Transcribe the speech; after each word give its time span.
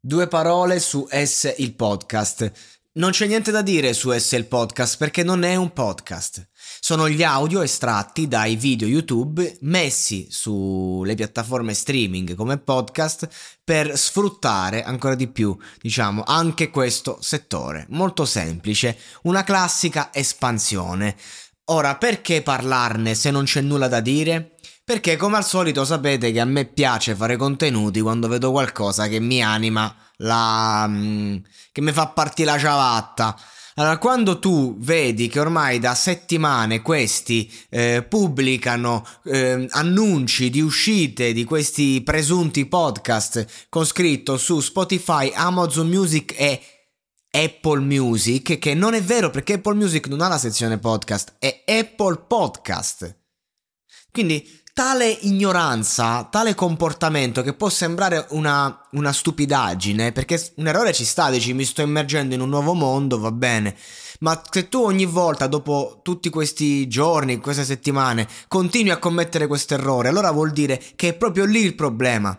Due 0.00 0.28
parole 0.28 0.78
su 0.78 1.08
S 1.10 1.56
il 1.58 1.74
podcast. 1.74 2.52
Non 2.92 3.10
c'è 3.10 3.26
niente 3.26 3.50
da 3.50 3.62
dire 3.62 3.92
su 3.92 4.16
S 4.16 4.30
il 4.30 4.46
podcast 4.46 4.96
perché 4.96 5.24
non 5.24 5.42
è 5.42 5.56
un 5.56 5.72
podcast. 5.72 6.50
Sono 6.78 7.08
gli 7.08 7.24
audio 7.24 7.62
estratti 7.62 8.28
dai 8.28 8.54
video 8.54 8.86
YouTube 8.86 9.58
messi 9.62 10.28
sulle 10.30 11.16
piattaforme 11.16 11.74
streaming 11.74 12.36
come 12.36 12.58
podcast 12.58 13.28
per 13.64 13.98
sfruttare 13.98 14.84
ancora 14.84 15.16
di 15.16 15.26
più, 15.26 15.56
diciamo, 15.80 16.22
anche 16.24 16.70
questo 16.70 17.18
settore. 17.20 17.86
Molto 17.88 18.24
semplice, 18.24 18.96
una 19.22 19.42
classica 19.42 20.10
espansione. 20.14 21.16
Ora, 21.70 21.96
perché 21.96 22.42
parlarne 22.42 23.16
se 23.16 23.32
non 23.32 23.42
c'è 23.42 23.62
nulla 23.62 23.88
da 23.88 23.98
dire? 23.98 24.57
Perché 24.88 25.16
come 25.16 25.36
al 25.36 25.44
solito 25.44 25.84
sapete 25.84 26.32
che 26.32 26.40
a 26.40 26.46
me 26.46 26.64
piace 26.64 27.14
fare 27.14 27.36
contenuti 27.36 28.00
quando 28.00 28.26
vedo 28.26 28.50
qualcosa 28.50 29.06
che 29.06 29.20
mi 29.20 29.42
anima 29.42 29.94
la... 30.16 30.86
Mm, 30.88 31.36
che 31.72 31.82
mi 31.82 31.92
fa 31.92 32.06
partire 32.06 32.52
la 32.52 32.58
ciabatta. 32.58 33.38
Allora, 33.74 33.98
quando 33.98 34.38
tu 34.38 34.78
vedi 34.78 35.28
che 35.28 35.40
ormai 35.40 35.78
da 35.78 35.94
settimane 35.94 36.80
questi 36.80 37.52
eh, 37.68 38.02
pubblicano 38.08 39.06
eh, 39.24 39.66
annunci 39.72 40.48
di 40.48 40.62
uscite 40.62 41.34
di 41.34 41.44
questi 41.44 42.00
presunti 42.02 42.64
podcast 42.64 43.66
con 43.68 43.84
scritto 43.84 44.38
su 44.38 44.58
Spotify, 44.60 45.30
Amazon 45.34 45.86
Music 45.86 46.34
e 46.34 46.62
Apple 47.30 47.80
Music, 47.80 48.58
che 48.58 48.72
non 48.72 48.94
è 48.94 49.02
vero 49.02 49.28
perché 49.28 49.52
Apple 49.52 49.74
Music 49.74 50.06
non 50.08 50.22
ha 50.22 50.28
la 50.28 50.38
sezione 50.38 50.78
podcast, 50.78 51.34
è 51.38 51.62
Apple 51.66 52.24
Podcast. 52.26 53.17
Quindi 54.10 54.62
tale 54.78 55.08
ignoranza, 55.08 56.28
tale 56.30 56.54
comportamento 56.54 57.42
che 57.42 57.52
può 57.52 57.68
sembrare 57.68 58.26
una, 58.30 58.86
una, 58.92 59.12
stupidaggine, 59.12 60.12
perché 60.12 60.52
un 60.56 60.68
errore 60.68 60.92
ci 60.92 61.04
sta, 61.04 61.30
dici 61.30 61.52
mi 61.52 61.64
sto 61.64 61.82
immergendo 61.82 62.34
in 62.34 62.40
un 62.40 62.48
nuovo 62.48 62.74
mondo, 62.74 63.18
va 63.18 63.32
bene, 63.32 63.76
ma 64.20 64.40
se 64.48 64.68
tu 64.68 64.84
ogni 64.84 65.04
volta, 65.04 65.48
dopo 65.48 65.98
tutti 66.04 66.30
questi 66.30 66.86
giorni, 66.86 67.38
queste 67.38 67.64
settimane, 67.64 68.28
continui 68.46 68.90
a 68.90 68.98
commettere 68.98 69.48
questo 69.48 69.74
errore, 69.74 70.10
allora 70.10 70.30
vuol 70.30 70.52
dire 70.52 70.80
che 70.94 71.08
è 71.08 71.14
proprio 71.14 71.44
lì 71.44 71.60
il 71.60 71.74
problema. 71.74 72.38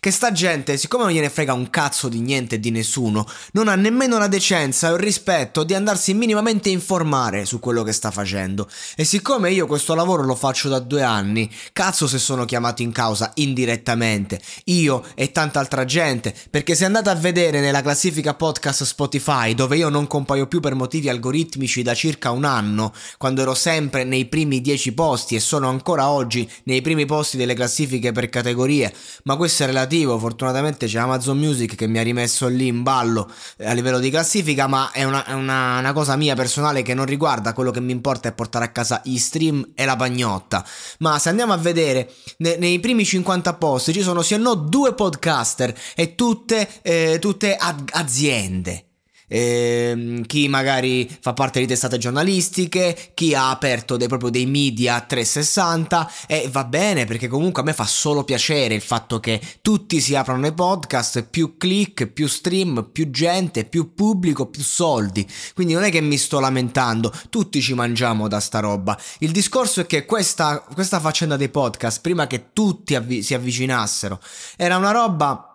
Che 0.00 0.10
sta 0.10 0.32
gente, 0.32 0.76
siccome 0.76 1.04
non 1.04 1.12
gliene 1.12 1.30
frega 1.30 1.54
un 1.54 1.70
cazzo 1.70 2.10
di 2.10 2.20
niente 2.20 2.56
e 2.56 2.60
di 2.60 2.70
nessuno, 2.70 3.26
non 3.52 3.68
ha 3.68 3.74
nemmeno 3.74 4.18
la 4.18 4.26
decenza 4.26 4.88
e 4.88 4.92
il 4.92 4.98
rispetto 4.98 5.64
di 5.64 5.72
andarsi 5.72 6.12
minimamente 6.12 6.68
a 6.68 6.72
informare 6.72 7.46
su 7.46 7.58
quello 7.58 7.82
che 7.82 7.92
sta 7.92 8.10
facendo. 8.10 8.68
E 8.96 9.04
siccome 9.04 9.50
io 9.50 9.66
questo 9.66 9.94
lavoro 9.94 10.24
lo 10.24 10.34
faccio 10.34 10.68
da 10.68 10.78
due 10.78 11.02
anni, 11.02 11.50
cazzo 11.72 12.06
se 12.06 12.18
sono 12.18 12.44
chiamato 12.44 12.82
in 12.82 12.92
causa 12.92 13.30
indirettamente, 13.36 14.42
io 14.64 15.04
e 15.14 15.32
tanta 15.32 15.58
altra 15.58 15.86
gente, 15.86 16.34
perché 16.50 16.74
se 16.74 16.84
andate 16.84 17.08
a 17.08 17.14
vedere 17.14 17.60
nella 17.60 17.80
classifica 17.80 18.34
podcast 18.34 18.84
Spotify, 18.84 19.54
dove 19.54 19.78
io 19.78 19.88
non 19.88 20.06
compaio 20.06 20.48
più 20.48 20.60
per 20.60 20.74
motivi 20.74 21.08
algoritmici 21.08 21.82
da 21.82 21.94
circa 21.94 22.30
un 22.30 22.44
anno, 22.44 22.92
quando 23.16 23.40
ero 23.40 23.54
sempre 23.54 24.04
nei 24.04 24.26
primi 24.26 24.60
dieci 24.60 24.92
posti 24.92 25.34
e 25.34 25.40
sono 25.40 25.70
ancora 25.70 26.10
oggi 26.10 26.50
nei 26.64 26.82
primi 26.82 27.06
posti 27.06 27.38
delle 27.38 27.54
classifiche 27.54 28.12
per 28.12 28.28
categorie, 28.28 28.92
ma 29.24 29.36
questo 29.36 29.60
è 29.62 29.66
relativo, 29.66 30.18
fortunatamente 30.18 30.86
c'è 30.86 30.98
Amazon 30.98 31.38
Music 31.38 31.74
che 31.74 31.86
mi 31.86 31.98
ha 31.98 32.02
rimesso 32.02 32.48
lì 32.48 32.66
in 32.66 32.82
ballo 32.82 33.30
eh, 33.56 33.66
a 33.66 33.72
livello 33.72 33.98
di 33.98 34.10
classifica, 34.10 34.66
ma 34.66 34.90
è 34.92 35.04
una, 35.04 35.24
è 35.24 35.32
una, 35.32 35.78
una 35.78 35.92
cosa 35.92 36.16
mia 36.16 36.34
personale 36.34 36.82
che 36.82 36.94
non 36.94 37.06
riguarda, 37.06 37.52
quello 37.52 37.70
che 37.70 37.80
mi 37.80 37.92
importa 37.92 38.28
è 38.28 38.32
portare 38.32 38.66
a 38.66 38.68
casa 38.70 39.00
i 39.04 39.18
stream 39.18 39.72
e 39.74 39.84
la 39.84 39.96
pagnotta. 39.96 40.64
Ma 40.98 41.18
se 41.18 41.28
andiamo 41.28 41.52
a 41.52 41.58
vedere, 41.58 42.12
ne, 42.38 42.56
nei 42.56 42.80
primi 42.80 43.04
50 43.04 43.54
posti 43.54 43.92
ci 43.92 44.02
sono 44.02 44.22
sì 44.22 44.34
o 44.34 44.38
no 44.38 44.54
due 44.54 44.94
podcaster 44.94 45.74
e 45.94 46.14
tutte, 46.14 46.68
eh, 46.82 47.18
tutte 47.20 47.56
aziende 47.56 48.86
ehm, 49.32 50.26
chi 50.26 50.46
magari 50.48 51.08
fa 51.20 51.32
parte 51.32 51.60
di 51.60 51.66
testate 51.66 51.96
giornalistiche, 51.96 53.12
chi 53.14 53.34
ha 53.34 53.50
aperto 53.50 53.96
dei, 53.96 54.08
proprio 54.08 54.30
dei 54.30 54.44
media 54.44 55.00
360 55.00 56.10
e 56.26 56.48
va 56.52 56.64
bene 56.64 57.06
perché 57.06 57.28
comunque 57.28 57.62
a 57.62 57.64
me 57.64 57.72
fa 57.72 57.86
solo 57.86 58.24
piacere 58.24 58.74
il 58.74 58.82
fatto 58.82 59.20
che 59.20 59.40
tutti 59.62 60.00
si 60.00 60.14
aprano 60.14 60.46
i 60.46 60.52
podcast, 60.52 61.24
più 61.24 61.56
click, 61.56 62.06
più 62.08 62.28
stream, 62.28 62.90
più 62.92 63.10
gente, 63.10 63.64
più 63.64 63.94
pubblico, 63.94 64.46
più 64.46 64.62
soldi. 64.62 65.26
Quindi 65.54 65.72
non 65.72 65.84
è 65.84 65.90
che 65.90 66.02
mi 66.02 66.18
sto 66.18 66.38
lamentando, 66.38 67.12
tutti 67.30 67.62
ci 67.62 67.72
mangiamo 67.72 68.28
da 68.28 68.40
sta 68.40 68.60
roba. 68.60 68.98
Il 69.20 69.30
discorso 69.30 69.80
è 69.80 69.86
che 69.86 70.04
questa, 70.04 70.58
questa 70.60 71.00
faccenda 71.00 71.36
dei 71.36 71.48
podcast, 71.48 72.00
prima 72.02 72.26
che 72.26 72.48
tutti 72.52 72.94
avvi- 72.94 73.22
si 73.22 73.32
avvicinassero, 73.32 74.20
era 74.56 74.76
una 74.76 74.90
roba 74.90 75.51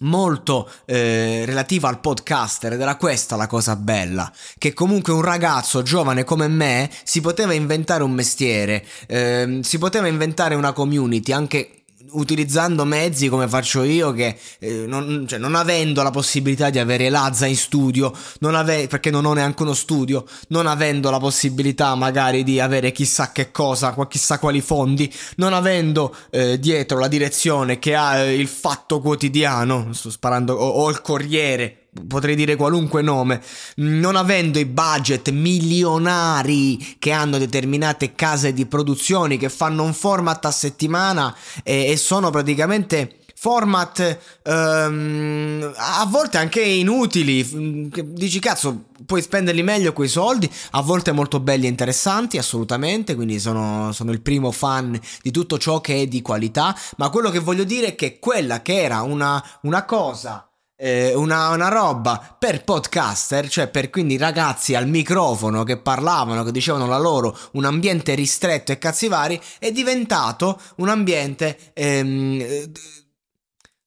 molto 0.00 0.70
eh, 0.84 1.44
relativa 1.44 1.88
al 1.88 2.00
podcaster 2.00 2.72
ed 2.72 2.80
era 2.80 2.96
questa 2.96 3.36
la 3.36 3.46
cosa 3.46 3.76
bella 3.76 4.30
che 4.56 4.72
comunque 4.72 5.12
un 5.12 5.22
ragazzo 5.22 5.82
giovane 5.82 6.24
come 6.24 6.48
me 6.48 6.90
si 7.02 7.20
poteva 7.20 7.52
inventare 7.52 8.02
un 8.02 8.12
mestiere 8.12 8.84
eh, 9.06 9.60
si 9.62 9.78
poteva 9.78 10.06
inventare 10.06 10.54
una 10.54 10.72
community 10.72 11.32
anche 11.32 11.77
utilizzando 12.12 12.84
mezzi 12.84 13.28
come 13.28 13.48
faccio 13.48 13.82
io 13.82 14.12
che 14.12 14.38
eh, 14.58 14.84
non, 14.86 15.26
cioè, 15.28 15.38
non, 15.38 15.54
avendo 15.54 16.02
la 16.02 16.10
possibilità 16.10 16.70
di 16.70 16.78
avere 16.78 17.08
Lazza 17.08 17.46
in 17.46 17.56
studio 17.56 18.12
non 18.40 18.54
ave- 18.54 18.86
perché 18.86 19.10
non 19.10 19.24
ho 19.24 19.32
neanche 19.32 19.62
uno 19.62 19.74
studio 19.74 20.24
non 20.48 20.66
avendo 20.66 21.10
la 21.10 21.18
possibilità 21.18 21.94
magari 21.94 22.44
di 22.44 22.60
avere 22.60 22.92
chissà 22.92 23.32
che 23.32 23.50
cosa 23.50 23.96
chissà 24.08 24.38
quali 24.38 24.60
fondi 24.60 25.12
non 25.36 25.52
avendo 25.52 26.14
eh, 26.30 26.58
dietro 26.58 26.98
la 26.98 27.08
direzione 27.08 27.78
che 27.78 27.94
ha 27.94 28.18
eh, 28.18 28.34
il 28.34 28.48
fatto 28.48 29.00
quotidiano 29.00 29.92
sto 29.92 30.10
sparando 30.10 30.54
o, 30.54 30.66
o 30.66 30.90
il 30.90 31.00
corriere 31.00 31.87
potrei 32.06 32.34
dire 32.34 32.56
qualunque 32.56 33.02
nome, 33.02 33.42
non 33.76 34.16
avendo 34.16 34.58
i 34.58 34.64
budget 34.64 35.30
milionari 35.30 36.96
che 36.98 37.12
hanno 37.12 37.38
determinate 37.38 38.14
case 38.14 38.52
di 38.52 38.66
produzioni 38.66 39.36
che 39.36 39.48
fanno 39.48 39.82
un 39.82 39.94
format 39.94 40.44
a 40.44 40.50
settimana 40.50 41.34
e, 41.62 41.90
e 41.90 41.96
sono 41.96 42.30
praticamente 42.30 43.18
format 43.40 44.18
um, 44.46 45.72
a 45.76 46.04
volte 46.06 46.38
anche 46.38 46.60
inutili. 46.60 47.88
Dici 48.04 48.40
cazzo, 48.40 48.86
puoi 49.06 49.22
spenderli 49.22 49.62
meglio 49.62 49.92
quei 49.92 50.08
soldi, 50.08 50.50
a 50.72 50.82
volte 50.82 51.12
molto 51.12 51.38
belli 51.38 51.66
e 51.66 51.68
interessanti, 51.68 52.36
assolutamente, 52.36 53.14
quindi 53.14 53.38
sono, 53.38 53.92
sono 53.92 54.10
il 54.10 54.22
primo 54.22 54.50
fan 54.50 54.98
di 55.22 55.30
tutto 55.30 55.56
ciò 55.56 55.80
che 55.80 56.02
è 56.02 56.06
di 56.08 56.20
qualità, 56.20 56.76
ma 56.96 57.10
quello 57.10 57.30
che 57.30 57.38
voglio 57.38 57.64
dire 57.64 57.88
è 57.88 57.94
che 57.94 58.18
quella 58.18 58.60
che 58.60 58.82
era 58.82 59.02
una, 59.02 59.42
una 59.62 59.84
cosa 59.84 60.47
eh, 60.80 61.12
una, 61.14 61.48
una, 61.50 61.68
roba 61.68 62.36
per 62.38 62.62
podcaster, 62.62 63.48
cioè 63.48 63.66
per 63.68 63.90
quindi 63.90 64.16
ragazzi 64.16 64.76
al 64.76 64.86
microfono 64.86 65.64
che 65.64 65.76
parlavano, 65.76 66.44
che 66.44 66.52
dicevano 66.52 66.86
la 66.86 66.98
loro, 66.98 67.36
un 67.52 67.64
ambiente 67.64 68.14
ristretto 68.14 68.70
e 68.70 68.78
cazzi 68.78 69.08
vari, 69.08 69.40
è 69.58 69.72
diventato 69.72 70.60
un 70.76 70.88
ambiente 70.88 71.72
ehm, 71.72 72.70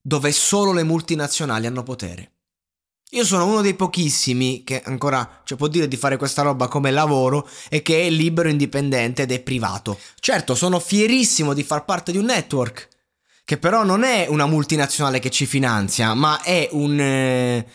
dove 0.02 0.32
solo 0.32 0.72
le 0.72 0.82
multinazionali 0.82 1.66
hanno 1.66 1.82
potere. 1.82 2.32
Io 3.14 3.24
sono 3.24 3.46
uno 3.46 3.60
dei 3.60 3.74
pochissimi 3.74 4.64
che 4.64 4.80
ancora 4.82 5.42
cioè, 5.44 5.58
può 5.58 5.68
dire 5.68 5.86
di 5.86 5.98
fare 5.98 6.16
questa 6.16 6.40
roba 6.40 6.68
come 6.68 6.90
lavoro 6.90 7.46
e 7.68 7.82
che 7.82 8.06
è 8.06 8.10
libero, 8.10 8.48
indipendente 8.48 9.22
ed 9.22 9.32
è 9.32 9.40
privato. 9.40 9.98
Certo, 10.18 10.54
sono 10.54 10.78
fierissimo 10.78 11.52
di 11.52 11.62
far 11.62 11.84
parte 11.84 12.10
di 12.10 12.16
un 12.16 12.24
network, 12.24 12.88
che 13.44 13.58
però 13.58 13.82
non 13.84 14.04
è 14.04 14.26
una 14.28 14.46
multinazionale 14.46 15.18
che 15.18 15.30
ci 15.30 15.46
finanzia, 15.46 16.14
ma 16.14 16.42
è 16.42 16.68
un... 16.72 16.98
Eh, 16.98 17.66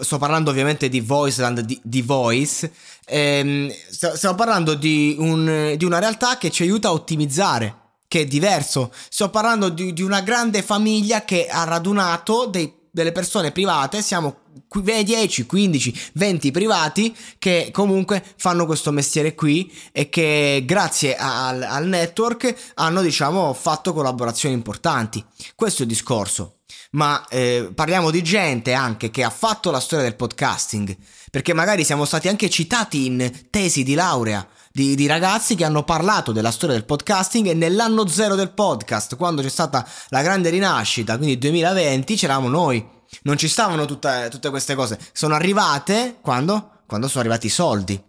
sto 0.00 0.18
parlando 0.18 0.50
ovviamente 0.50 0.88
di 0.88 1.00
Voiceland, 1.00 1.60
di, 1.60 1.78
di 1.82 2.02
Voice, 2.02 2.72
ehm, 3.06 3.72
stiamo 3.88 4.34
parlando 4.34 4.74
di, 4.74 5.16
un, 5.18 5.74
di 5.76 5.84
una 5.84 6.00
realtà 6.00 6.38
che 6.38 6.50
ci 6.50 6.62
aiuta 6.62 6.88
a 6.88 6.92
ottimizzare 6.92 7.76
che 8.08 8.20
è 8.20 8.24
diverso. 8.26 8.92
Sto 9.08 9.30
parlando 9.30 9.70
di, 9.70 9.94
di, 9.94 10.02
una 10.02 10.20
grande 10.20 10.60
famiglia 10.60 11.24
che 11.24 11.46
ha 11.46 11.64
radunato 11.64 12.44
dei 12.44 12.81
delle 12.92 13.10
persone 13.10 13.52
private, 13.52 14.02
siamo 14.02 14.40
10, 14.68 15.46
15, 15.46 16.10
20 16.12 16.50
privati 16.50 17.16
che 17.38 17.70
comunque 17.72 18.22
fanno 18.36 18.66
questo 18.66 18.92
mestiere 18.92 19.34
qui 19.34 19.72
e 19.92 20.10
che 20.10 20.62
grazie 20.66 21.16
al, 21.16 21.62
al 21.62 21.86
network 21.86 22.54
hanno 22.74 23.00
diciamo 23.00 23.54
fatto 23.54 23.94
collaborazioni 23.94 24.54
importanti. 24.54 25.24
Questo 25.54 25.80
è 25.80 25.84
il 25.86 25.90
discorso. 25.90 26.58
Ma 26.92 27.26
eh, 27.28 27.70
parliamo 27.74 28.10
di 28.10 28.22
gente 28.22 28.74
anche 28.74 29.10
che 29.10 29.24
ha 29.24 29.30
fatto 29.30 29.70
la 29.70 29.80
storia 29.80 30.04
del 30.04 30.16
podcasting, 30.16 30.94
perché 31.30 31.54
magari 31.54 31.84
siamo 31.84 32.04
stati 32.04 32.28
anche 32.28 32.50
citati 32.50 33.06
in 33.06 33.46
tesi 33.48 33.82
di 33.82 33.94
laurea 33.94 34.46
di, 34.72 34.94
di, 34.94 35.06
ragazzi 35.06 35.54
che 35.54 35.64
hanno 35.64 35.84
parlato 35.84 36.32
della 36.32 36.50
storia 36.50 36.74
del 36.74 36.86
podcasting 36.86 37.48
e 37.48 37.54
nell'anno 37.54 38.06
zero 38.06 38.34
del 38.34 38.52
podcast, 38.52 39.16
quando 39.16 39.42
c'è 39.42 39.50
stata 39.50 39.86
la 40.08 40.22
grande 40.22 40.48
rinascita, 40.48 41.16
quindi 41.16 41.38
2020, 41.38 42.16
c'eravamo 42.16 42.48
noi. 42.48 43.00
Non 43.22 43.36
ci 43.36 43.48
stavano 43.48 43.84
tutte, 43.84 44.28
tutte 44.30 44.48
queste 44.48 44.74
cose. 44.74 44.98
Sono 45.12 45.34
arrivate 45.34 46.16
quando? 46.22 46.80
Quando 46.86 47.08
sono 47.08 47.20
arrivati 47.20 47.46
i 47.46 47.50
soldi. 47.50 48.02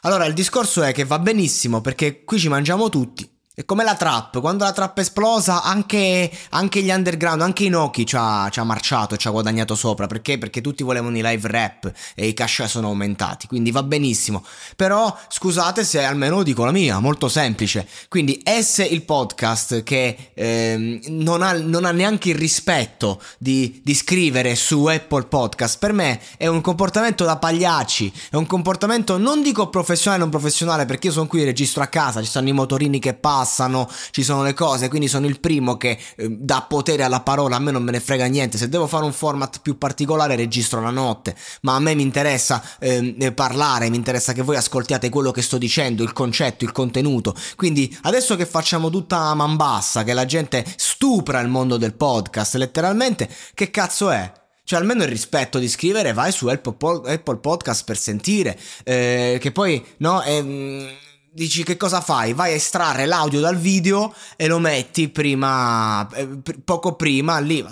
Allora 0.00 0.24
il 0.24 0.34
discorso 0.34 0.82
è 0.82 0.92
che 0.92 1.04
va 1.04 1.20
benissimo 1.20 1.80
perché 1.80 2.24
qui 2.24 2.40
ci 2.40 2.48
mangiamo 2.48 2.88
tutti. 2.88 3.31
È 3.54 3.66
come 3.66 3.84
la 3.84 3.96
trap, 3.96 4.40
quando 4.40 4.64
la 4.64 4.72
trap 4.72 4.96
è 4.96 5.00
esplosa 5.02 5.62
anche, 5.62 6.30
anche 6.52 6.80
gli 6.80 6.88
underground, 6.88 7.42
anche 7.42 7.64
Inoki 7.64 8.06
ci 8.06 8.16
ha, 8.18 8.48
ci 8.50 8.60
ha 8.60 8.64
marciato, 8.64 9.18
ci 9.18 9.28
ha 9.28 9.30
guadagnato 9.30 9.74
sopra, 9.74 10.06
perché? 10.06 10.38
Perché 10.38 10.62
tutti 10.62 10.82
volevano 10.82 11.18
i 11.18 11.22
live 11.22 11.48
rap 11.48 11.92
e 12.14 12.28
i 12.28 12.32
cash 12.32 12.64
sono 12.64 12.86
aumentati, 12.86 13.46
quindi 13.46 13.70
va 13.70 13.82
benissimo. 13.82 14.42
Però 14.74 15.14
scusate 15.28 15.84
se 15.84 16.02
almeno 16.02 16.42
dico 16.42 16.64
la 16.64 16.70
mia, 16.70 16.98
molto 16.98 17.28
semplice. 17.28 17.86
Quindi 18.08 18.42
S 18.42 18.86
il 18.90 19.02
podcast 19.02 19.82
che 19.82 20.30
eh, 20.32 21.00
non, 21.08 21.42
ha, 21.42 21.52
non, 21.52 21.84
ha, 21.84 21.90
neanche 21.90 22.30
il 22.30 22.36
rispetto 22.36 23.20
di, 23.36 23.82
di 23.84 23.94
scrivere 23.94 24.54
su 24.54 24.86
Apple 24.86 25.24
Podcast, 25.24 25.76
per 25.78 25.92
me 25.92 26.22
è 26.38 26.46
un 26.46 26.62
comportamento 26.62 27.26
da 27.26 27.36
pagliacci, 27.36 28.10
è 28.30 28.36
un 28.36 28.46
comportamento 28.46 29.18
non 29.18 29.42
dico 29.42 29.68
professionale 29.68 30.22
non 30.22 30.30
professionale, 30.30 30.86
perché 30.86 31.08
io 31.08 31.12
sono 31.12 31.26
qui, 31.26 31.44
registro 31.44 31.82
a 31.82 31.88
casa, 31.88 32.22
ci 32.22 32.28
stanno 32.28 32.48
i 32.48 32.52
motorini 32.52 32.98
che 32.98 33.12
passano 33.12 33.40
passano, 33.42 33.90
ci 34.12 34.22
sono 34.22 34.42
le 34.44 34.54
cose, 34.54 34.88
quindi 34.88 35.08
sono 35.08 35.26
il 35.26 35.40
primo 35.40 35.76
che 35.76 35.98
eh, 36.16 36.28
dà 36.30 36.64
potere 36.68 37.02
alla 37.02 37.20
parola, 37.20 37.56
a 37.56 37.58
me 37.58 37.72
non 37.72 37.82
me 37.82 37.90
ne 37.90 37.98
frega 37.98 38.26
niente, 38.26 38.56
se 38.56 38.68
devo 38.68 38.86
fare 38.86 39.04
un 39.04 39.12
format 39.12 39.60
più 39.60 39.76
particolare 39.78 40.36
registro 40.36 40.80
la 40.80 40.90
notte, 40.90 41.34
ma 41.62 41.74
a 41.74 41.80
me 41.80 41.94
mi 41.94 42.02
interessa 42.02 42.62
ehm, 42.78 43.16
eh, 43.18 43.32
parlare, 43.32 43.90
mi 43.90 43.96
interessa 43.96 44.32
che 44.32 44.42
voi 44.42 44.56
ascoltiate 44.56 45.08
quello 45.08 45.32
che 45.32 45.42
sto 45.42 45.58
dicendo, 45.58 46.04
il 46.04 46.12
concetto, 46.12 46.64
il 46.64 46.70
contenuto, 46.70 47.34
quindi 47.56 47.94
adesso 48.02 48.36
che 48.36 48.46
facciamo 48.46 48.90
tutta 48.90 49.18
a 49.18 49.34
man 49.34 49.56
bassa, 49.56 50.04
che 50.04 50.12
la 50.12 50.24
gente 50.24 50.64
stupra 50.76 51.40
il 51.40 51.48
mondo 51.48 51.76
del 51.76 51.94
podcast, 51.94 52.54
letteralmente, 52.54 53.28
che 53.54 53.70
cazzo 53.70 54.10
è? 54.10 54.32
Cioè, 54.64 54.78
almeno 54.78 55.02
il 55.02 55.08
rispetto 55.08 55.58
di 55.58 55.68
scrivere, 55.68 56.12
vai 56.12 56.30
su 56.30 56.46
Apple, 56.46 57.38
Podcast 57.38 57.84
per 57.84 57.98
sentire. 57.98 58.56
Eh, 58.84 59.38
che 59.40 59.50
poi, 59.50 59.84
no, 59.98 60.20
è, 60.20 60.40
mm, 60.40 60.86
dici 61.34 61.62
che 61.64 61.76
cosa 61.76 62.00
fai? 62.00 62.34
Vai 62.34 62.52
a 62.52 62.56
estrarre 62.56 63.06
l'audio 63.06 63.40
dal 63.40 63.56
video 63.56 64.14
e 64.36 64.46
lo 64.46 64.58
metti 64.58 65.08
prima, 65.08 66.06
eh, 66.14 66.28
poco 66.64 66.94
prima 66.94 67.38
lì. 67.38 67.64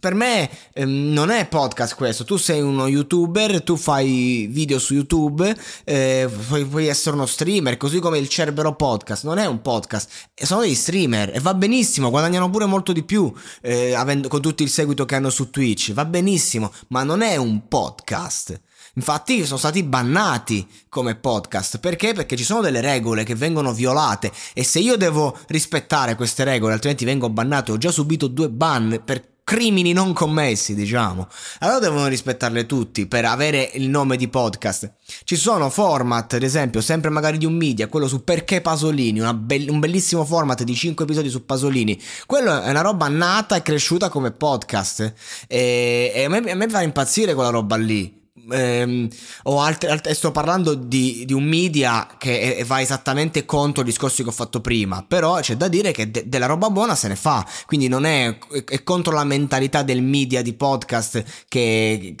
Per 0.00 0.14
me 0.14 0.50
eh, 0.72 0.84
non 0.84 1.30
è 1.30 1.46
podcast 1.46 1.94
questo. 1.94 2.24
Tu 2.24 2.36
sei 2.36 2.60
uno 2.60 2.86
youtuber, 2.86 3.62
tu 3.62 3.76
fai 3.76 4.48
video 4.50 4.78
su 4.78 4.94
YouTube, 4.94 5.54
eh, 5.84 6.28
puoi, 6.48 6.64
puoi, 6.64 6.86
essere 6.86 7.16
uno 7.16 7.26
streamer, 7.26 7.76
così 7.76 7.98
come 7.98 8.18
il 8.18 8.28
Cerbero 8.28 8.74
Podcast. 8.74 9.24
Non 9.24 9.38
è 9.38 9.46
un 9.46 9.60
podcast, 9.60 10.10
sono 10.34 10.62
dei 10.62 10.74
streamer 10.74 11.34
e 11.34 11.40
va 11.40 11.54
benissimo, 11.54 12.10
guadagnano 12.10 12.50
pure 12.50 12.66
molto 12.66 12.92
di 12.92 13.02
più 13.02 13.32
eh, 13.60 13.94
avendo, 13.94 14.28
con 14.28 14.40
tutto 14.40 14.62
il 14.62 14.70
seguito 14.70 15.04
che 15.04 15.14
hanno 15.14 15.30
su 15.30 15.50
Twitch. 15.50 15.92
Va 15.92 16.04
benissimo, 16.04 16.72
ma 16.88 17.02
non 17.02 17.20
è 17.20 17.36
un 17.36 17.68
podcast. 17.68 18.60
Infatti 18.94 19.44
sono 19.44 19.58
stati 19.58 19.82
bannati 19.82 20.66
come 20.88 21.16
podcast. 21.16 21.78
Perché? 21.78 22.12
Perché 22.12 22.36
ci 22.36 22.44
sono 22.44 22.60
delle 22.60 22.80
regole 22.80 23.24
che 23.24 23.34
vengono 23.34 23.72
violate 23.72 24.30
e 24.52 24.64
se 24.64 24.78
io 24.78 24.96
devo 24.96 25.36
rispettare 25.48 26.14
queste 26.14 26.44
regole, 26.44 26.74
altrimenti 26.74 27.04
vengo 27.04 27.28
bannato, 27.28 27.72
ho 27.72 27.78
già 27.78 27.90
subito 27.90 28.28
due 28.28 28.48
ban 28.48 29.00
per 29.04 29.32
crimini 29.44 29.92
non 29.92 30.14
commessi, 30.14 30.74
diciamo. 30.74 31.28
Allora 31.60 31.78
devono 31.78 32.06
rispettarle 32.06 32.64
tutti 32.64 33.06
per 33.06 33.26
avere 33.26 33.70
il 33.74 33.88
nome 33.88 34.16
di 34.16 34.28
podcast. 34.28 34.94
Ci 35.22 35.36
sono 35.36 35.68
format, 35.68 36.32
ad 36.32 36.42
esempio, 36.42 36.80
sempre 36.80 37.10
magari 37.10 37.36
di 37.36 37.44
un 37.44 37.54
media, 37.54 37.88
quello 37.88 38.08
su 38.08 38.24
Perché 38.24 38.62
Pasolini, 38.62 39.20
be- 39.34 39.66
un 39.68 39.78
bellissimo 39.78 40.24
format 40.24 40.62
di 40.62 40.74
5 40.74 41.04
episodi 41.04 41.28
su 41.28 41.44
Pasolini. 41.44 42.00
Quello 42.26 42.62
è 42.62 42.70
una 42.70 42.80
roba 42.80 43.08
nata 43.08 43.54
e 43.54 43.62
cresciuta 43.62 44.08
come 44.08 44.32
podcast. 44.32 45.12
E, 45.46 46.10
e 46.14 46.24
a, 46.24 46.28
me, 46.28 46.50
a 46.50 46.54
me 46.54 46.68
fa 46.68 46.82
impazzire 46.82 47.34
quella 47.34 47.50
roba 47.50 47.76
lì 47.76 48.22
ehm, 48.50 49.08
o 49.44 49.60
altre, 49.60 49.90
altre, 49.90 50.14
sto 50.14 50.30
parlando 50.30 50.74
di, 50.74 51.24
di, 51.24 51.32
un 51.32 51.44
media 51.44 52.16
che 52.18 52.56
è, 52.56 52.64
va 52.64 52.80
esattamente 52.80 53.44
contro 53.44 53.82
i 53.82 53.86
discorsi 53.86 54.22
che 54.22 54.28
ho 54.28 54.32
fatto 54.32 54.60
prima, 54.60 55.04
però 55.06 55.40
c'è 55.40 55.56
da 55.56 55.68
dire 55.68 55.92
che 55.92 56.10
de, 56.10 56.28
della 56.28 56.46
roba 56.46 56.70
buona 56.70 56.94
se 56.94 57.08
ne 57.08 57.16
fa, 57.16 57.46
quindi 57.66 57.88
non 57.88 58.04
è, 58.04 58.38
è 58.66 58.82
contro 58.82 59.12
la 59.12 59.24
mentalità 59.24 59.82
del 59.82 60.02
media 60.02 60.42
di 60.42 60.54
podcast 60.54 61.44
che 61.48 62.14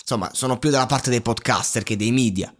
insomma 0.00 0.30
sono 0.32 0.58
più 0.58 0.70
dalla 0.70 0.86
parte 0.86 1.10
dei 1.10 1.22
podcaster 1.22 1.82
che 1.82 1.96
dei 1.96 2.12
media. 2.12 2.54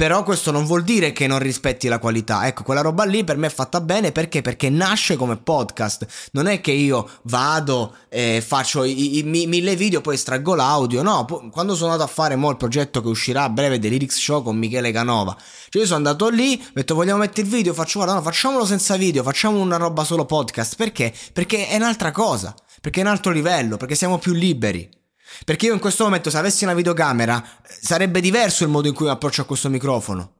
Però 0.00 0.22
questo 0.22 0.50
non 0.50 0.64
vuol 0.64 0.82
dire 0.82 1.12
che 1.12 1.26
non 1.26 1.38
rispetti 1.38 1.86
la 1.86 1.98
qualità. 1.98 2.46
Ecco, 2.46 2.62
quella 2.62 2.80
roba 2.80 3.04
lì 3.04 3.22
per 3.22 3.36
me 3.36 3.48
è 3.48 3.50
fatta 3.50 3.82
bene 3.82 4.12
perché? 4.12 4.40
Perché 4.40 4.70
nasce 4.70 5.14
come 5.14 5.36
podcast. 5.36 6.30
Non 6.32 6.46
è 6.46 6.62
che 6.62 6.70
io 6.70 7.06
vado 7.24 7.96
e 8.08 8.40
faccio 8.40 8.84
i, 8.84 9.16
i, 9.16 9.18
i 9.18 9.46
mille 9.46 9.76
video 9.76 10.00
poi 10.00 10.14
estraggo 10.14 10.54
l'audio. 10.54 11.02
No, 11.02 11.26
quando 11.52 11.74
sono 11.74 11.92
andato 11.92 12.10
a 12.10 12.10
fare 12.10 12.34
mo 12.34 12.48
il 12.48 12.56
progetto 12.56 13.02
che 13.02 13.08
uscirà 13.08 13.42
a 13.42 13.50
breve 13.50 13.78
The 13.78 13.88
Lyrics 13.88 14.16
Show 14.16 14.42
con 14.42 14.56
Michele 14.56 14.90
Canova. 14.90 15.36
Cioè 15.68 15.82
io 15.82 15.86
sono 15.86 15.98
andato 15.98 16.30
lì, 16.30 16.58
ho 16.58 16.70
detto 16.72 16.94
vogliamo 16.94 17.18
mettere 17.18 17.46
il 17.46 17.52
video, 17.52 17.74
faccio 17.74 17.98
guarda 17.98 18.14
no, 18.14 18.22
facciamolo 18.22 18.64
senza 18.64 18.96
video, 18.96 19.22
facciamo 19.22 19.60
una 19.60 19.76
roba 19.76 20.02
solo 20.04 20.24
podcast. 20.24 20.76
Perché? 20.76 21.12
Perché 21.30 21.68
è 21.68 21.76
un'altra 21.76 22.10
cosa. 22.10 22.54
Perché 22.80 23.00
è 23.00 23.02
un 23.02 23.10
altro 23.10 23.32
livello, 23.32 23.76
perché 23.76 23.94
siamo 23.94 24.16
più 24.16 24.32
liberi. 24.32 24.99
Perché 25.44 25.66
io 25.66 25.74
in 25.74 25.80
questo 25.80 26.04
momento, 26.04 26.30
se 26.30 26.38
avessi 26.38 26.64
una 26.64 26.74
videocamera, 26.74 27.42
sarebbe 27.80 28.20
diverso 28.20 28.64
il 28.64 28.70
modo 28.70 28.88
in 28.88 28.94
cui 28.94 29.06
mi 29.06 29.12
approccio 29.12 29.42
a 29.42 29.44
questo 29.46 29.68
microfono. 29.68 30.34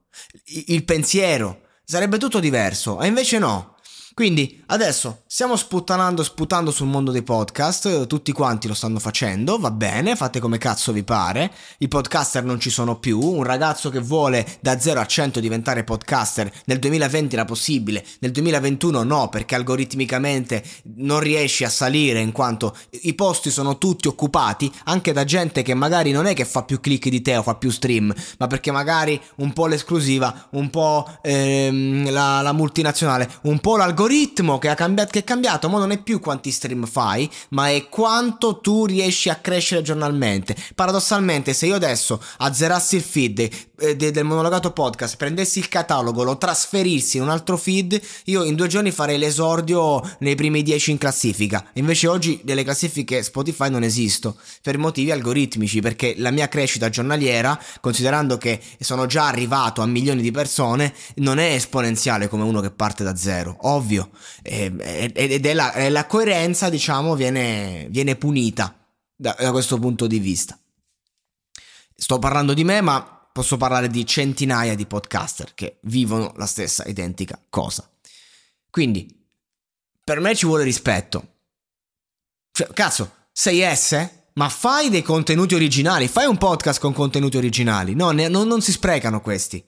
Il 0.44 0.84
pensiero. 0.84 1.62
Sarebbe 1.84 2.18
tutto 2.18 2.40
diverso. 2.40 3.00
E 3.00 3.06
invece 3.06 3.38
no. 3.38 3.76
Quindi 4.20 4.62
adesso 4.66 5.22
stiamo 5.26 5.56
sputtanando, 5.56 6.22
sputando 6.22 6.70
sul 6.70 6.88
mondo 6.88 7.10
dei 7.10 7.22
podcast, 7.22 8.06
tutti 8.06 8.32
quanti 8.32 8.68
lo 8.68 8.74
stanno 8.74 8.98
facendo, 8.98 9.58
va 9.58 9.70
bene, 9.70 10.14
fate 10.14 10.40
come 10.40 10.58
cazzo 10.58 10.92
vi 10.92 11.02
pare, 11.02 11.50
i 11.78 11.88
podcaster 11.88 12.44
non 12.44 12.60
ci 12.60 12.68
sono 12.68 12.98
più, 12.98 13.18
un 13.18 13.44
ragazzo 13.44 13.88
che 13.88 13.98
vuole 13.98 14.46
da 14.60 14.78
0 14.78 15.00
a 15.00 15.06
100 15.06 15.40
diventare 15.40 15.84
podcaster 15.84 16.52
nel 16.66 16.78
2020 16.78 17.34
era 17.34 17.46
possibile, 17.46 18.04
nel 18.18 18.30
2021 18.32 19.02
no, 19.04 19.30
perché 19.30 19.54
algoritmicamente 19.54 20.62
non 20.96 21.20
riesci 21.20 21.64
a 21.64 21.70
salire 21.70 22.20
in 22.20 22.32
quanto 22.32 22.76
i 22.90 23.14
posti 23.14 23.50
sono 23.50 23.78
tutti 23.78 24.06
occupati, 24.06 24.70
anche 24.84 25.14
da 25.14 25.24
gente 25.24 25.62
che 25.62 25.72
magari 25.72 26.10
non 26.10 26.26
è 26.26 26.34
che 26.34 26.44
fa 26.44 26.62
più 26.62 26.78
click 26.78 27.08
di 27.08 27.22
te 27.22 27.38
o 27.38 27.42
fa 27.42 27.54
più 27.54 27.70
stream, 27.70 28.12
ma 28.38 28.46
perché 28.46 28.70
magari 28.70 29.18
un 29.36 29.54
po' 29.54 29.66
l'esclusiva, 29.66 30.48
un 30.50 30.68
po' 30.68 31.08
ehm, 31.22 32.10
la, 32.10 32.42
la 32.42 32.52
multinazionale, 32.52 33.26
un 33.44 33.58
po' 33.60 33.78
l'algoritmo 33.78 34.08
l'algoritmo 34.10 34.58
che, 34.58 34.74
cambiato, 34.74 35.10
che 35.12 35.20
è 35.20 35.24
cambiato, 35.24 35.68
ma 35.68 35.78
non 35.78 35.92
è 35.92 36.02
più 36.02 36.18
quanti 36.18 36.50
stream 36.50 36.84
fai, 36.86 37.30
ma 37.50 37.70
è 37.70 37.88
quanto 37.88 38.58
tu 38.60 38.84
riesci 38.84 39.28
a 39.28 39.36
crescere 39.36 39.82
giornalmente. 39.82 40.56
Paradossalmente, 40.74 41.52
se 41.52 41.66
io 41.66 41.76
adesso 41.76 42.20
azzerassi 42.38 42.96
il 42.96 43.02
feed 43.02 43.48
eh, 43.78 43.96
de, 43.96 44.10
del 44.10 44.24
monologato 44.24 44.72
podcast, 44.72 45.16
prendessi 45.16 45.60
il 45.60 45.68
catalogo, 45.68 46.24
lo 46.24 46.36
trasferissi 46.36 47.18
in 47.18 47.22
un 47.22 47.28
altro 47.28 47.56
feed, 47.56 48.00
io 48.24 48.42
in 48.42 48.56
due 48.56 48.66
giorni 48.66 48.90
farei 48.90 49.16
l'esordio 49.16 50.02
nei 50.18 50.34
primi 50.34 50.62
dieci 50.62 50.90
in 50.90 50.98
classifica. 50.98 51.64
Invece 51.74 52.08
oggi 52.08 52.40
delle 52.42 52.64
classifiche 52.64 53.22
Spotify 53.22 53.70
non 53.70 53.84
esisto, 53.84 54.36
per 54.62 54.76
motivi 54.76 55.12
algoritmici, 55.12 55.80
perché 55.80 56.14
la 56.16 56.30
mia 56.30 56.48
crescita 56.48 56.88
giornaliera, 56.88 57.58
considerando 57.80 58.36
che 58.38 58.60
sono 58.80 59.06
già 59.06 59.26
arrivato 59.26 59.82
a 59.82 59.86
milioni 59.86 60.20
di 60.20 60.32
persone, 60.32 60.92
non 61.16 61.38
è 61.38 61.52
esponenziale 61.52 62.28
come 62.28 62.42
uno 62.42 62.60
che 62.60 62.70
parte 62.70 63.04
da 63.04 63.14
zero. 63.14 63.56
Ovvio 63.62 63.89
ovvio. 63.90 64.10
ed 64.42 65.46
è 65.46 65.54
la, 65.54 65.88
la, 65.88 66.06
coerenza, 66.06 66.68
diciamo, 66.68 67.14
viene, 67.14 67.86
viene 67.90 68.16
punita 68.16 68.74
da, 69.14 69.36
da 69.38 69.50
questo 69.50 69.78
punto 69.78 70.06
di 70.06 70.18
vista. 70.18 70.58
sto 71.94 72.18
parlando 72.18 72.54
di 72.54 72.64
me, 72.64 72.80
ma 72.80 73.28
posso 73.32 73.56
parlare 73.56 73.88
di 73.88 74.06
centinaia 74.06 74.74
di 74.74 74.86
podcaster 74.86 75.54
che 75.54 75.78
vivono 75.82 76.32
la 76.36 76.46
stessa 76.46 76.84
identica 76.84 77.40
cosa. 77.48 77.88
Quindi, 78.70 79.08
per 80.04 80.20
me 80.20 80.34
ci 80.34 80.46
vuole 80.46 80.64
rispetto. 80.64 81.34
Cioè, 82.52 82.68
cazzo, 82.72 83.12
sei 83.32 83.62
S? 83.74 84.08
Ma 84.34 84.48
fai 84.48 84.90
dei 84.90 85.02
contenuti 85.02 85.54
originali, 85.54 86.08
fai 86.08 86.26
un 86.26 86.38
podcast 86.38 86.80
con 86.80 86.92
contenuti 86.92 87.36
originali. 87.36 87.94
No, 87.94 88.10
ne, 88.10 88.28
non, 88.28 88.46
non 88.46 88.62
si 88.62 88.72
sprecano 88.72 89.20
questi 89.20 89.62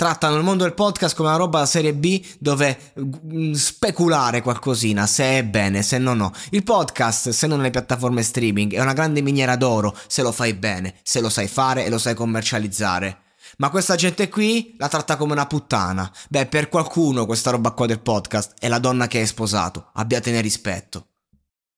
trattano 0.00 0.36
il 0.36 0.42
mondo 0.42 0.62
del 0.62 0.72
podcast 0.72 1.14
come 1.14 1.28
una 1.28 1.36
roba 1.36 1.58
da 1.58 1.66
serie 1.66 1.92
B 1.92 2.24
dove 2.38 2.94
mm, 2.98 3.52
speculare 3.52 4.40
qualcosina, 4.40 5.06
se 5.06 5.36
è 5.36 5.44
bene, 5.44 5.82
se 5.82 5.98
no 5.98 6.14
no. 6.14 6.32
Il 6.52 6.62
podcast, 6.62 7.28
se 7.28 7.46
non 7.46 7.58
nelle 7.58 7.68
piattaforme 7.68 8.22
streaming, 8.22 8.72
è 8.72 8.80
una 8.80 8.94
grande 8.94 9.20
miniera 9.20 9.56
d'oro 9.56 9.94
se 10.06 10.22
lo 10.22 10.32
fai 10.32 10.54
bene, 10.54 10.94
se 11.02 11.20
lo 11.20 11.28
sai 11.28 11.48
fare 11.48 11.84
e 11.84 11.90
lo 11.90 11.98
sai 11.98 12.14
commercializzare. 12.14 13.18
Ma 13.58 13.68
questa 13.68 13.94
gente 13.94 14.30
qui 14.30 14.74
la 14.78 14.88
tratta 14.88 15.18
come 15.18 15.32
una 15.32 15.44
puttana. 15.44 16.10
Beh, 16.30 16.46
per 16.46 16.70
qualcuno 16.70 17.26
questa 17.26 17.50
roba 17.50 17.72
qua 17.72 17.84
del 17.84 18.00
podcast 18.00 18.54
è 18.58 18.68
la 18.68 18.78
donna 18.78 19.06
che 19.06 19.18
hai 19.18 19.26
sposato. 19.26 19.90
Abbiatene 19.92 20.40
rispetto. 20.40 21.08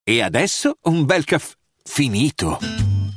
E 0.05 0.23
adesso 0.23 0.76
un 0.83 1.05
bel 1.05 1.25
caffè 1.25 1.57
finito. 1.83 2.92